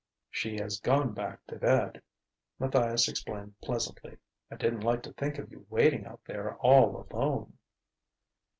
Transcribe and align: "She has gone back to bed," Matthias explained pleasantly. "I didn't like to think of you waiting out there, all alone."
"She 0.31 0.55
has 0.57 0.79
gone 0.79 1.13
back 1.13 1.45
to 1.45 1.57
bed," 1.57 2.01
Matthias 2.57 3.07
explained 3.07 3.53
pleasantly. 3.61 4.17
"I 4.49 4.55
didn't 4.55 4.81
like 4.81 5.03
to 5.03 5.13
think 5.13 5.37
of 5.37 5.51
you 5.51 5.67
waiting 5.69 6.07
out 6.07 6.21
there, 6.25 6.55
all 6.55 7.05
alone." 7.11 7.59